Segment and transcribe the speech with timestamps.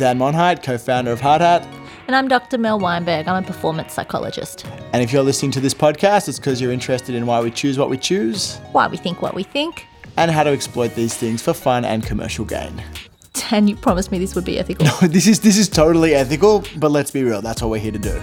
[0.00, 1.62] Dan Monheit, co founder of Hard Hat.
[2.06, 2.56] And I'm Dr.
[2.56, 3.28] Mel Weinberg.
[3.28, 4.64] I'm a performance psychologist.
[4.94, 7.78] And if you're listening to this podcast, it's because you're interested in why we choose
[7.78, 9.86] what we choose, Why we think what we think.
[10.16, 12.82] and how to exploit these things for fun and commercial gain.
[13.34, 14.86] Dan, you promised me this would be ethical.
[14.86, 17.92] No, this is this is totally ethical, but let's be real, that's what we're here
[17.92, 18.18] to do.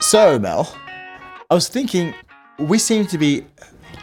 [0.00, 0.74] So, Mel,
[1.54, 2.14] I was thinking
[2.58, 3.46] we seem to be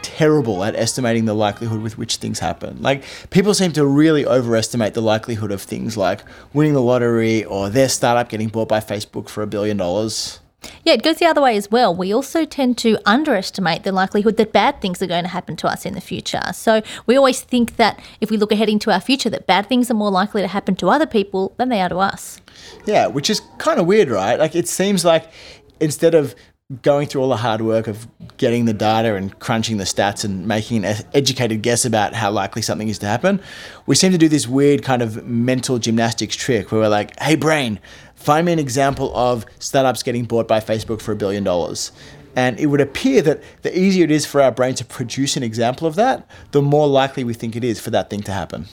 [0.00, 2.80] terrible at estimating the likelihood with which things happen.
[2.80, 6.22] Like, people seem to really overestimate the likelihood of things like
[6.54, 10.40] winning the lottery or their startup getting bought by Facebook for a billion dollars.
[10.82, 11.94] Yeah, it goes the other way as well.
[11.94, 15.68] We also tend to underestimate the likelihood that bad things are going to happen to
[15.68, 16.54] us in the future.
[16.54, 19.90] So we always think that if we look ahead into our future, that bad things
[19.90, 22.40] are more likely to happen to other people than they are to us.
[22.86, 24.38] Yeah, which is kind of weird, right?
[24.38, 25.30] Like it seems like
[25.78, 26.34] instead of
[26.80, 28.06] going through all the hard work of
[28.36, 32.62] getting the data and crunching the stats and making an educated guess about how likely
[32.62, 33.40] something is to happen,
[33.86, 37.36] we seem to do this weird kind of mental gymnastics trick where we're like, hey,
[37.36, 37.78] brain,
[38.14, 41.92] find me an example of startups getting bought by Facebook for a billion dollars.
[42.34, 45.42] And it would appear that the easier it is for our brain to produce an
[45.42, 48.66] example of that, the more likely we think it is for that thing to happen.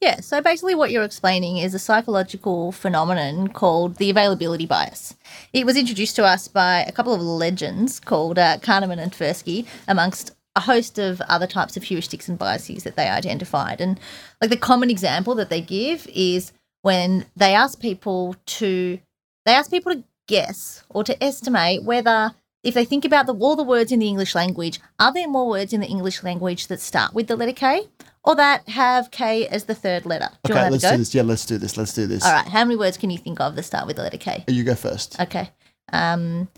[0.00, 5.14] Yeah, so basically, what you're explaining is a psychological phenomenon called the availability bias.
[5.52, 9.66] It was introduced to us by a couple of legends called uh, Kahneman and Tversky,
[9.86, 13.80] amongst a host of other types of heuristics and biases that they identified.
[13.80, 14.00] And
[14.40, 18.98] like the common example that they give is when they ask people to
[19.44, 23.56] they ask people to guess or to estimate whether if they think about the, all
[23.56, 26.80] the words in the English language, are there more words in the English language that
[26.80, 27.88] start with the letter K
[28.22, 30.28] or that have K as the third letter?
[30.44, 31.14] Do Okay, let's do this.
[31.14, 31.76] Yeah, let's do this.
[31.76, 32.24] Let's do this.
[32.24, 32.46] All right.
[32.46, 34.44] How many words can you think of that start with the letter K?
[34.46, 35.18] You go first.
[35.20, 35.50] Okay.
[35.92, 36.48] Um,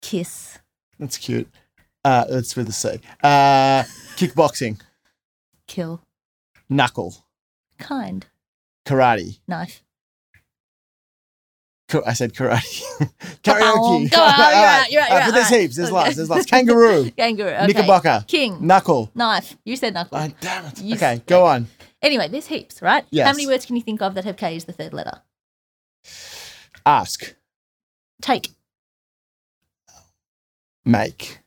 [0.00, 0.58] kiss.
[0.98, 1.48] That's cute.
[2.04, 3.00] Uh, that's with a C.
[3.22, 3.82] Uh,
[4.16, 4.80] kickboxing,
[5.66, 6.00] Kill.
[6.70, 7.26] knuckle,
[7.78, 8.26] Kind.
[8.86, 9.40] karate.
[9.46, 9.82] Knife.
[12.06, 12.82] I said karate.
[13.50, 13.62] Oh, Karaoke.
[13.62, 15.76] go on, you're right, you're right, you're but there's heaps.
[15.76, 16.16] There's lots.
[16.16, 16.44] There's lots.
[16.50, 17.10] Kangaroo.
[17.12, 17.48] Kangaroo.
[17.48, 17.66] Okay.
[17.68, 18.24] Knickerbocker.
[18.26, 18.58] King.
[18.60, 19.10] Knuckle.
[19.14, 19.56] Knife.
[19.64, 20.18] You said knuckle.
[20.18, 20.82] Oh, damn it.
[20.82, 21.66] You okay, go on.
[22.02, 23.06] Anyway, there's heaps, right?
[23.10, 23.26] Yes.
[23.26, 25.22] How many words can you think of that have K as the third letter?
[26.84, 27.34] Ask.
[28.20, 28.50] Take.
[30.84, 31.38] Make.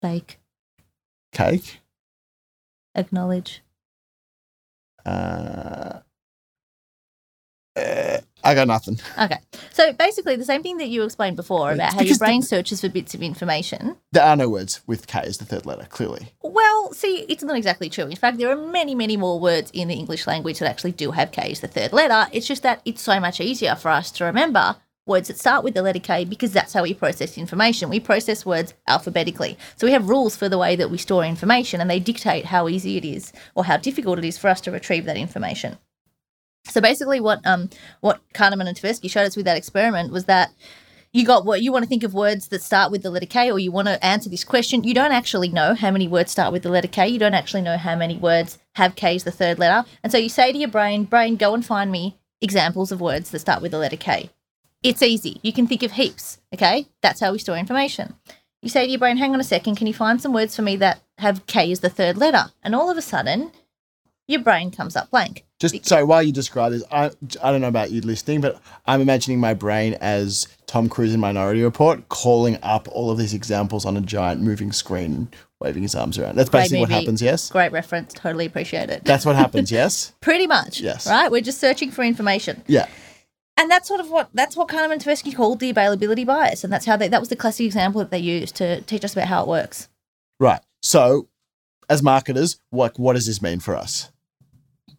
[0.00, 0.38] Bake.
[1.32, 1.80] Cake.
[2.94, 3.62] Acknowledge.
[5.04, 6.00] Uh,
[7.76, 8.98] uh, I got nothing.
[9.18, 9.38] Okay.
[9.72, 12.88] So basically, the same thing that you explained before about how your brain searches for
[12.88, 13.96] bits of information.
[14.12, 16.32] There are no words with K as the third letter, clearly.
[16.42, 18.04] Well, see, it's not exactly true.
[18.04, 21.10] In fact, there are many, many more words in the English language that actually do
[21.10, 22.28] have K as the third letter.
[22.32, 24.76] It's just that it's so much easier for us to remember
[25.08, 27.88] words that start with the letter K because that's how we process information.
[27.88, 29.58] We process words alphabetically.
[29.76, 32.68] So we have rules for the way that we store information and they dictate how
[32.68, 35.78] easy it is or how difficult it is for us to retrieve that information.
[36.68, 37.70] So basically what um
[38.00, 40.52] what Kahneman and Tversky showed us with that experiment was that
[41.12, 43.50] you got what you want to think of words that start with the letter K,
[43.50, 44.84] or you want to answer this question.
[44.84, 47.08] You don't actually know how many words start with the letter K.
[47.08, 49.88] You don't actually know how many words have K as the third letter.
[50.02, 53.30] And so you say to your brain, brain, go and find me examples of words
[53.30, 54.30] that start with the letter K.
[54.82, 55.40] It's easy.
[55.42, 56.38] You can think of heaps.
[56.54, 56.86] Okay.
[57.00, 58.14] That's how we store information.
[58.62, 60.62] You say to your brain, hang on a second, can you find some words for
[60.62, 62.52] me that have K as the third letter?
[62.62, 63.52] And all of a sudden,
[64.28, 65.44] your brain comes up blank.
[65.58, 67.10] Just so while you describe this, I,
[67.42, 71.18] I don't know about you listening, but I'm imagining my brain as Tom Cruise in
[71.18, 75.28] Minority Report calling up all of these examples on a giant moving screen,
[75.60, 76.36] waving his arms around.
[76.36, 77.50] That's basically what happens, yes?
[77.50, 78.12] Great reference.
[78.12, 79.04] Totally appreciate it.
[79.04, 80.12] That's what happens, yes?
[80.20, 80.80] Pretty much.
[80.80, 81.08] Yes.
[81.08, 81.28] Right?
[81.28, 82.62] We're just searching for information.
[82.68, 82.86] Yeah.
[83.56, 86.72] And that's sort of what that's what Kahneman and Tversky called the availability bias, and
[86.72, 89.26] that's how they that was the classic example that they used to teach us about
[89.26, 89.88] how it works.
[90.38, 90.60] Right.
[90.80, 91.26] So,
[91.90, 94.12] as marketers, what what does this mean for us?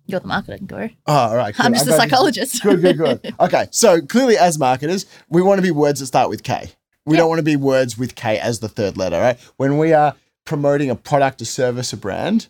[0.10, 0.90] You're the marketing guru.
[1.06, 1.54] Oh, all right.
[1.60, 2.10] I'm just I a got you.
[2.10, 2.64] psychologist.
[2.64, 3.36] Good, good, good.
[3.40, 3.68] Okay.
[3.72, 6.70] So, clearly, as marketers, we want to be words that start with K.
[7.06, 9.40] We don't want to be words with K as the third letter, right?
[9.58, 10.16] When we are
[10.46, 12.48] promoting a product, a service, a brand,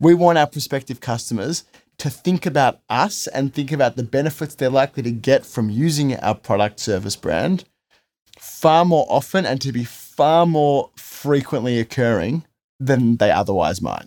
[0.00, 1.64] we want our prospective customers
[1.98, 6.14] to think about us and think about the benefits they're likely to get from using
[6.16, 7.64] our product, service, brand
[8.38, 12.44] far more often and to be far more frequently occurring
[12.78, 14.06] than they otherwise might,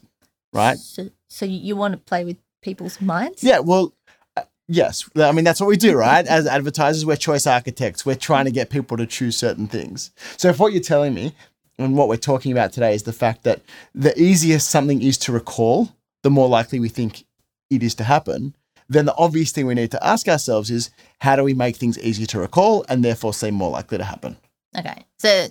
[0.54, 0.78] right?
[0.78, 3.44] So, so you want to play with people's minds?
[3.44, 3.94] Yeah, well,
[4.38, 5.10] uh, yes.
[5.16, 6.26] I mean, that's what we do, right?
[6.26, 8.06] As advertisers, we're choice architects.
[8.06, 10.12] We're trying to get people to choose certain things.
[10.38, 11.34] So, if what you're telling me
[11.78, 13.62] and what we're talking about today is the fact that
[13.94, 15.90] the easier something is to recall,
[16.24, 17.26] the more likely we think
[17.70, 18.56] it is to happen,
[18.90, 21.98] then the obvious thing we need to ask ourselves is how do we make things
[22.00, 24.36] easier to recall and therefore seem more likely to happen?
[24.78, 25.06] Okay.
[25.18, 25.48] So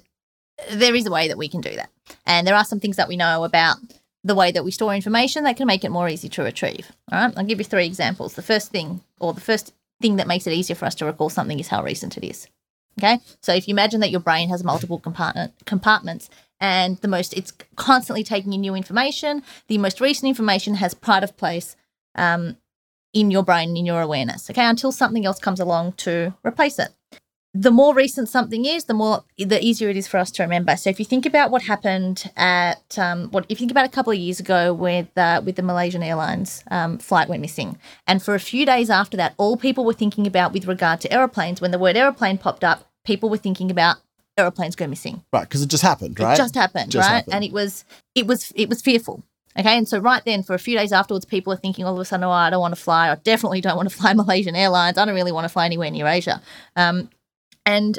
[0.73, 1.91] there is a way that we can do that.
[2.27, 3.77] And there are some things that we know about
[4.23, 6.93] the way that we store information that can make it more easy to retrieve.
[7.11, 8.35] All right, I'll give you three examples.
[8.35, 11.31] The first thing, or the first thing that makes it easier for us to recall
[11.31, 12.47] something is how recent it is.
[12.99, 16.29] Okay, so if you imagine that your brain has multiple compartment, compartments
[16.59, 21.25] and the most, it's constantly taking in new information, the most recent information has pride
[21.25, 21.77] of place
[22.17, 22.57] um,
[23.15, 26.91] in your brain, in your awareness, okay, until something else comes along to replace it
[27.53, 30.77] the more recent something is, the more the easier it is for us to remember.
[30.77, 33.89] So if you think about what happened at um, what if you think about a
[33.89, 37.77] couple of years ago with uh, with the Malaysian Airlines um, flight went missing,
[38.07, 41.13] and for a few days after that, all people were thinking about with regard to
[41.13, 43.97] aeroplanes, when the word aeroplane popped up, people were thinking about
[44.39, 45.25] aeroplanes go missing.
[45.33, 46.35] Right, because it just happened, right?
[46.35, 47.17] It just happened, Just right?
[47.17, 47.35] happened.
[47.35, 49.25] And it was it was it was fearful.
[49.59, 51.99] Okay, and so right then, for a few days afterwards, people are thinking all of
[52.01, 53.11] a sudden, "Oh, I don't want to fly.
[53.11, 54.97] I definitely don't want to fly Malaysian Airlines.
[54.97, 56.41] I don't really want to fly anywhere near Asia."
[56.77, 57.11] Um,
[57.71, 57.99] and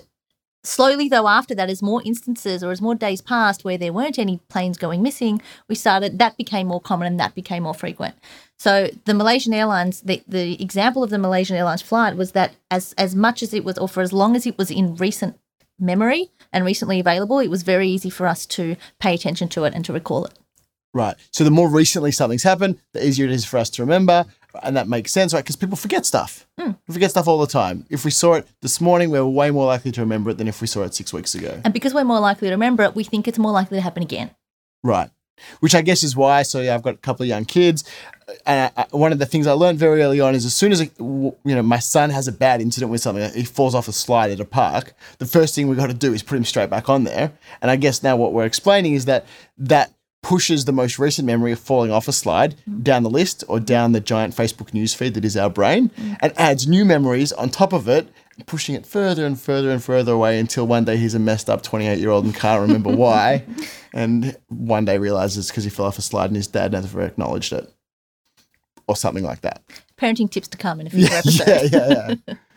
[0.64, 4.20] slowly, though, after that, as more instances or as more days passed where there weren't
[4.20, 8.16] any planes going missing, we started that became more common and that became more frequent.
[8.60, 12.94] So the Malaysian Airlines, the, the example of the Malaysian Airlines flight was that as
[12.98, 15.38] as much as it was, or for as long as it was in recent
[15.80, 19.74] memory and recently available, it was very easy for us to pay attention to it
[19.74, 20.34] and to recall it.
[20.94, 21.16] Right.
[21.32, 24.26] So the more recently something's happened, the easier it is for us to remember.
[24.64, 25.44] And that makes sense, right?
[25.44, 26.48] Because people forget stuff.
[26.60, 26.72] Hmm.
[26.88, 27.86] We forget stuff all the time.
[27.90, 30.62] If we saw it this morning, we're way more likely to remember it than if
[30.62, 31.62] we saw it six weeks ago.
[31.64, 34.04] And because we're more likely to remember it, we think it's more likely to happen
[34.04, 34.32] again.
[34.84, 35.10] Right.
[35.60, 36.44] Which I guess is why.
[36.44, 37.84] So yeah, I've got a couple of young kids,
[38.46, 40.72] and I, I- one of the things I learned very early on is as soon
[40.72, 43.92] as you know my son has a bad incident with something, he falls off a
[43.92, 44.94] slide at a park.
[45.18, 47.32] The first thing we've got to do is put him straight back on there.
[47.62, 49.26] And I guess now what we're explaining is that
[49.58, 49.92] that
[50.24, 52.84] pushes the most recent memory of falling off a slide mm.
[52.84, 56.18] down the list or down the giant Facebook newsfeed that is our brain, mm.
[56.22, 58.08] and adds new memories on top of it.
[58.48, 61.62] Pushing it further and further and further away until one day he's a messed up
[61.62, 63.46] 28 year old and can't remember why
[63.94, 67.54] and one day realizes because he fell off a slide and his dad never acknowledged
[67.54, 67.72] it
[68.88, 69.62] or something like that.
[69.98, 71.72] Parenting tips to come in a future episode.
[71.72, 72.34] Yeah, yeah, yeah.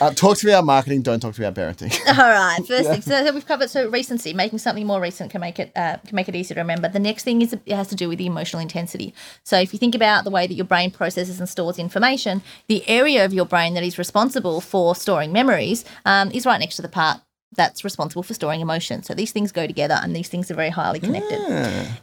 [0.00, 1.02] uh, talk to me about marketing.
[1.02, 1.96] Don't talk to me about parenting.
[2.18, 2.58] All right.
[2.66, 5.96] First thing, so we've covered so recency, making something more recent can make it uh,
[5.98, 6.88] can make it easier to remember.
[6.88, 9.14] The next thing is it has to do with the emotional intensity.
[9.44, 12.86] So if you think about the way that your brain processes and stores information, the
[12.88, 16.82] area of your brain that is responsible for storing memories um, is right next to
[16.82, 17.20] the part
[17.52, 19.02] that's responsible for storing emotion.
[19.02, 21.38] So these things go together, and these things are very highly connected.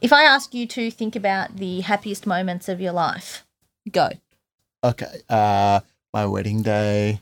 [0.02, 3.46] If I ask you to think about the happiest moments of your life,
[3.92, 4.10] go.
[4.84, 5.22] okay.
[5.30, 5.80] Uh,
[6.14, 7.22] my wedding day,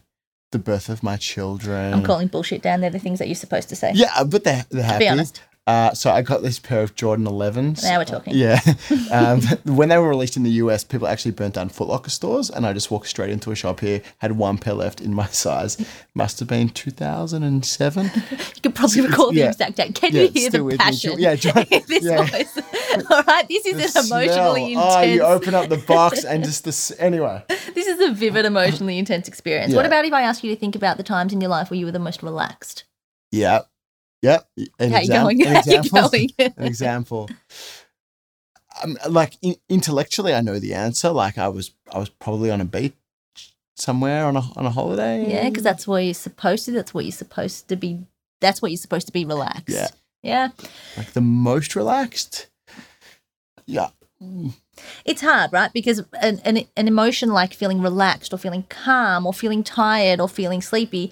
[0.56, 1.94] the birth of my children.
[1.94, 2.80] I'm calling bullshit down.
[2.80, 3.92] They're the things that you're supposed to say.
[3.94, 5.00] Yeah, but they're, they're happy.
[5.06, 5.42] Be honest.
[5.67, 7.81] Uh, so I got this pair of Jordan 11s.
[7.81, 8.35] Now we're talking.
[8.35, 8.59] Yeah.
[9.12, 12.50] Um, when they were released in the US, people actually burnt down Foot Locker stores,
[12.50, 15.27] and I just walked straight into a shop here, had one pair left in my
[15.44, 15.77] size.
[16.15, 18.12] Must have been 2007.
[18.15, 19.95] You could probably recall the exact date.
[19.95, 20.77] Can Yeah, you hear the with me.
[20.77, 22.23] passion Yeah, John- this yeah.
[22.25, 22.57] voice?
[23.09, 24.83] All right, this is The an emotionally smell.
[24.91, 25.15] Oh, intense.
[25.15, 26.91] you open up the box and just this.
[27.00, 27.44] Anyway.
[27.73, 29.73] this is a vivid, emotionally intense experience.
[29.73, 31.79] What about if I ask you to think about the times in your life where
[31.79, 32.83] you were the most relaxed?
[33.31, 33.61] Yeah.
[34.21, 34.49] Yep.
[34.80, 35.45] An How you exam- going?
[35.45, 36.01] An example.
[36.09, 36.30] going?
[36.40, 37.30] an example.
[38.83, 41.09] Um, like in, intellectually, I know the answer.
[41.11, 42.94] Like I was, I was probably on a beach
[43.78, 45.30] somewhere on a on a holiday.
[45.30, 46.71] yeah, because that's where you're supposed to.
[46.71, 47.99] That's what you're supposed to be.
[48.42, 49.69] That's what you're supposed to be relaxed.
[49.69, 49.87] Yeah.
[50.23, 50.49] Yeah.
[50.97, 52.47] like the most relaxed.
[53.68, 53.90] Yeah.
[55.06, 55.71] It's hard, right?
[55.71, 60.28] Because an, an, an emotion like feeling relaxed or feeling calm or feeling tired or
[60.28, 61.11] feeling sleepy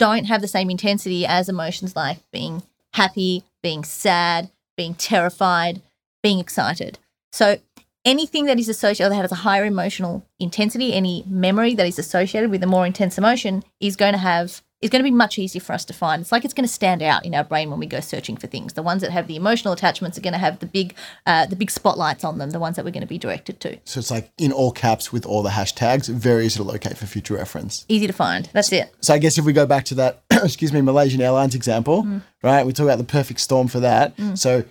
[0.00, 2.62] don't have the same intensity as emotions like being
[2.94, 5.82] happy, being sad, being terrified,
[6.22, 6.98] being excited.
[7.32, 7.58] So
[8.02, 12.50] anything that is associated that has a higher emotional intensity, any memory that is associated
[12.50, 15.60] with a more intense emotion is going to have is going to be much easier
[15.60, 16.22] for us to find.
[16.22, 18.46] It's like it's going to stand out in our brain when we go searching for
[18.46, 18.72] things.
[18.72, 20.94] The ones that have the emotional attachments are going to have the big,
[21.26, 22.50] uh, the big spotlights on them.
[22.50, 23.78] The ones that we're going to be directed to.
[23.84, 27.04] So it's like in all caps with all the hashtags, very easy to locate for
[27.06, 27.84] future reference.
[27.88, 28.48] Easy to find.
[28.54, 28.94] That's it.
[29.00, 32.22] So I guess if we go back to that, excuse me, Malaysian Airlines example, Mm.
[32.42, 32.64] right?
[32.64, 34.14] We talk about the perfect storm for that.
[34.34, 34.64] So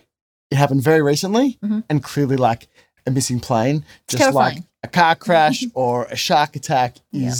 [0.50, 1.84] it happened very recently Mhm.
[1.88, 2.68] and clearly like
[3.06, 4.56] a missing plane, just terrifying.
[4.56, 7.32] like a car crash or a shark attack Yeah.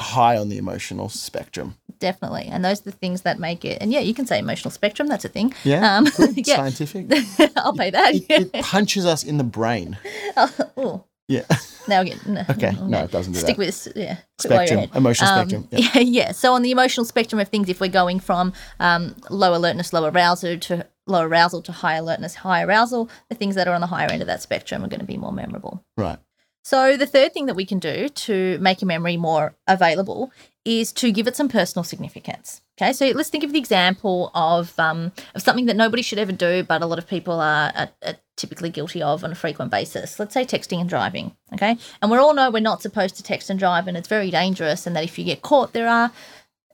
[0.00, 1.76] High on the emotional spectrum.
[1.98, 2.44] Definitely.
[2.46, 3.78] And those are the things that make it.
[3.80, 5.06] And yeah, you can say emotional spectrum.
[5.08, 5.54] That's a thing.
[5.64, 5.96] Yeah.
[5.98, 6.56] Um, yeah.
[6.56, 7.06] Scientific.
[7.56, 8.14] I'll pay that.
[8.14, 9.98] it, it punches us in the brain.
[10.36, 11.42] oh, Yeah.
[11.86, 12.18] now again.
[12.26, 12.72] No, Okay.
[12.82, 13.58] No, it doesn't do Stick that.
[13.58, 13.88] with this.
[13.94, 14.16] Yeah.
[14.40, 15.68] quit while you're Spectrum, emotional Um, spectrum.
[15.72, 15.88] Yeah.
[15.94, 16.32] Yeah, yeah.
[16.32, 20.06] So on the emotional spectrum of things, if we're going from um, low alertness, low
[20.06, 23.86] arousal to low arousal to high alertness, high arousal, the things that are on the
[23.88, 25.84] higher end of that spectrum are going to be more memorable.
[25.96, 26.18] Right.
[26.62, 30.30] So the third thing that we can do to make a memory more available
[30.64, 32.60] is to give it some personal significance.
[32.78, 36.32] Okay, so let's think of the example of um, of something that nobody should ever
[36.32, 39.70] do, but a lot of people are, are, are typically guilty of on a frequent
[39.70, 40.18] basis.
[40.18, 41.34] Let's say texting and driving.
[41.52, 44.30] Okay, and we all know we're not supposed to text and drive, and it's very
[44.30, 46.12] dangerous, and that if you get caught, there are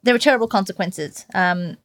[0.02, 1.26] there are terrible consequences.
[1.34, 1.76] Um,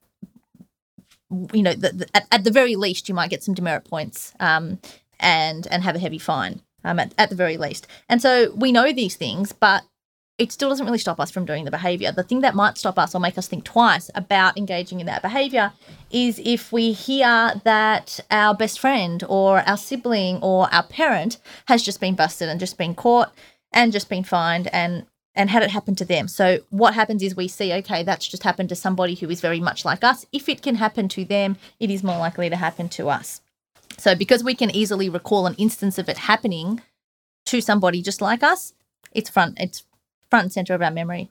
[1.54, 4.34] you know, the, the, at, at, the very least, you might get some demerit points
[4.40, 4.80] um,
[5.20, 7.88] and and have a heavy fine um, at, at the very least.
[8.10, 9.84] And so we know these things, but
[10.38, 12.12] it still doesn't really stop us from doing the behavior.
[12.12, 15.22] The thing that might stop us or make us think twice about engaging in that
[15.22, 15.72] behavior
[16.10, 21.84] is if we hear that our best friend or our sibling or our parent has
[21.84, 23.32] just been busted and just been caught
[23.72, 26.28] and just been fined and and had it happen to them.
[26.28, 29.62] So what happens is we see, okay, that's just happened to somebody who is very
[29.62, 30.26] much like us.
[30.34, 33.40] If it can happen to them, it is more likely to happen to us.
[34.02, 36.82] So because we can easily recall an instance of it happening
[37.46, 38.74] to somebody just like us,
[39.12, 39.84] it's front it's
[40.32, 41.30] front and center of our memory.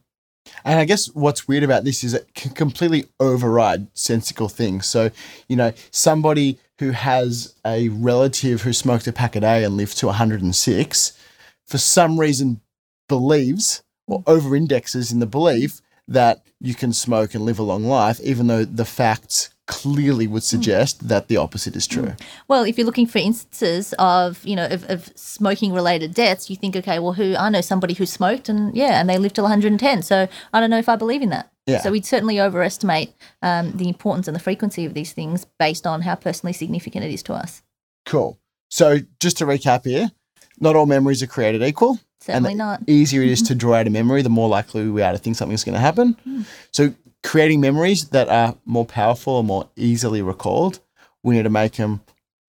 [0.65, 4.87] And I guess what's weird about this is it can completely override sensical things.
[4.87, 5.11] So,
[5.49, 9.99] you know, somebody who has a relative who smoked a pack a day and lived
[9.99, 11.19] to 106,
[11.67, 12.61] for some reason
[13.09, 17.85] believes or over indexes in the belief that you can smoke and live a long
[17.85, 21.09] life, even though the facts clearly would suggest mm.
[21.09, 22.03] that the opposite is true.
[22.03, 22.21] Mm.
[22.49, 26.57] Well, if you're looking for instances of, you know, of, of smoking related deaths, you
[26.57, 29.45] think, okay, well, who I know somebody who smoked and yeah, and they lived till
[29.45, 30.03] 110.
[30.03, 31.51] So I don't know if I believe in that.
[31.67, 31.81] Yeah.
[31.81, 36.03] So we'd certainly overestimate um, the importance and the frequency of these things based on
[36.03, 37.63] how personally significant it is to us.
[38.05, 38.41] Cool.
[38.71, 40.11] So just to recap here,
[40.59, 42.01] not all memories are created equal.
[42.21, 42.83] Certainly not.
[42.87, 45.37] easier it is to draw out a memory, the more likely we are to think
[45.37, 46.17] something's going to happen.
[46.27, 46.45] Mm.
[46.71, 50.81] So creating memories that are more powerful or more easily recalled,
[51.23, 52.03] we need to make them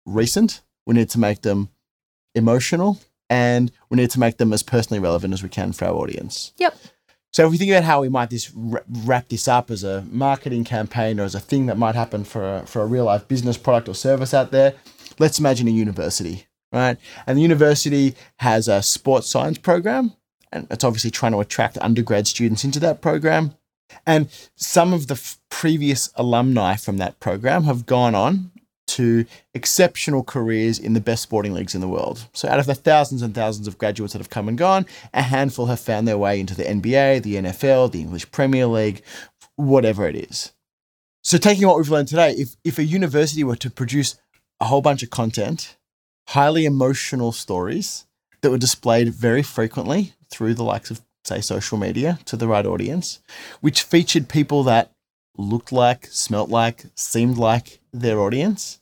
[0.06, 0.62] recent.
[0.86, 1.70] We need to make them
[2.34, 5.94] emotional, and we need to make them as personally relevant as we can for our
[5.94, 6.52] audience.
[6.58, 6.76] Yep.
[7.32, 10.62] So if we think about how we might this wrap this up as a marketing
[10.62, 13.56] campaign or as a thing that might happen for a, for a real life business
[13.56, 14.74] product or service out there,
[15.18, 16.98] let's imagine a university, right?
[17.26, 20.12] And the university has a sports science program,
[20.52, 23.54] and it's obviously trying to attract undergrad students into that program.
[24.06, 28.50] And some of the f- previous alumni from that program have gone on
[28.86, 32.28] to exceptional careers in the best sporting leagues in the world.
[32.32, 35.22] So, out of the thousands and thousands of graduates that have come and gone, a
[35.22, 39.02] handful have found their way into the NBA, the NFL, the English Premier League,
[39.56, 40.52] whatever it is.
[41.22, 44.16] So, taking what we've learned today, if, if a university were to produce
[44.60, 45.76] a whole bunch of content,
[46.28, 48.06] highly emotional stories
[48.40, 52.66] that were displayed very frequently through the likes of say, social media to the right
[52.66, 53.20] audience,
[53.60, 54.92] which featured people that
[55.36, 58.80] looked like, smelt like, seemed like their audience.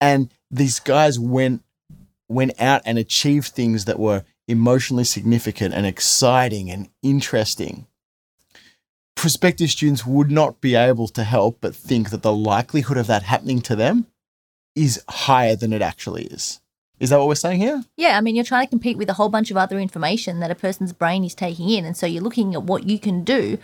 [0.00, 1.62] And these guys went
[2.28, 7.86] went out and achieved things that were emotionally significant and exciting and interesting.
[9.14, 13.22] Prospective students would not be able to help but think that the likelihood of that
[13.24, 14.06] happening to them
[14.74, 16.61] is higher than it actually is.
[17.02, 17.82] Is that what we're saying here?
[17.96, 20.52] Yeah, I mean, you're trying to compete with a whole bunch of other information that
[20.52, 21.84] a person's brain is taking in.
[21.84, 23.58] And so you're looking at what you can do,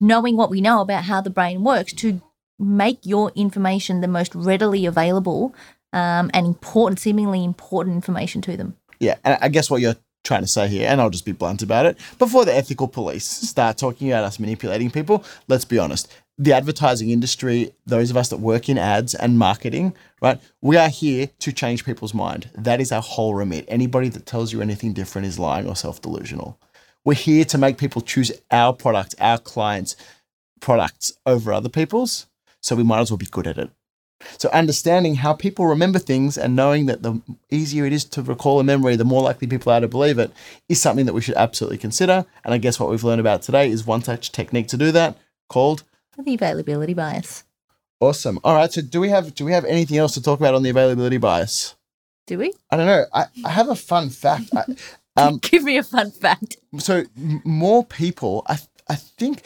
[0.00, 2.22] knowing what we know about how the brain works to
[2.56, 5.56] make your information the most readily available
[5.92, 8.76] um, and important, seemingly important information to them.
[9.00, 11.62] Yeah, and I guess what you're trying to say here, and I'll just be blunt
[11.62, 16.12] about it, before the ethical police start talking about us manipulating people, let's be honest
[16.38, 19.92] the advertising industry, those of us that work in ads and marketing,
[20.22, 20.40] right?
[20.60, 22.48] We are here to change people's mind.
[22.54, 23.64] That is our whole remit.
[23.68, 26.58] Anybody that tells you anything different is lying or self delusional.
[27.04, 29.96] We're here to make people choose our product, our clients'
[30.60, 32.26] products over other people's.
[32.60, 33.70] So we might as well be good at it.
[34.36, 38.58] So understanding how people remember things and knowing that the easier it is to recall
[38.58, 40.32] a memory, the more likely people are to believe it,
[40.68, 42.26] is something that we should absolutely consider.
[42.44, 45.16] And I guess what we've learned about today is one such technique to do that
[45.48, 45.84] called
[46.24, 47.44] the availability bias.
[48.00, 48.38] Awesome.
[48.44, 48.72] All right.
[48.72, 51.16] So do we have do we have anything else to talk about on the availability
[51.18, 51.74] bias?
[52.26, 52.52] Do we?
[52.70, 53.04] I don't know.
[53.12, 54.50] I, I have a fun fact.
[54.54, 54.64] I,
[55.16, 56.56] um, Give me a fun fact.
[56.78, 58.58] So more people, I
[58.88, 59.42] I think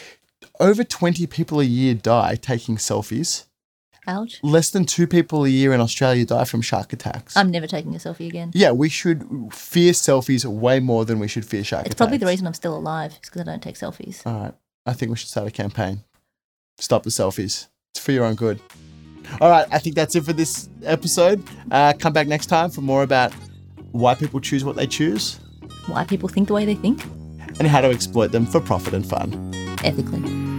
[0.61, 3.47] over 20 people a year die taking selfies.
[4.07, 4.41] Ouch.
[4.43, 7.37] Less than two people a year in Australia die from shark attacks.
[7.37, 8.51] I'm never taking a selfie again.
[8.53, 11.99] Yeah, we should fear selfies way more than we should fear shark it's attacks.
[11.99, 14.27] probably the reason I'm still alive, is because I don't take selfies.
[14.27, 14.55] All right.
[14.87, 16.01] I think we should start a campaign.
[16.83, 17.69] Stop the selfies.
[17.95, 18.61] It's for your own good.
[19.41, 21.41] All right, I think that's it for this episode.
[21.71, 23.33] Uh, come back next time for more about
[23.93, 25.39] why people choose what they choose,
[25.87, 27.05] why people think the way they think,
[27.61, 29.55] and how to exploit them for profit and fun.
[29.85, 30.52] Ethically.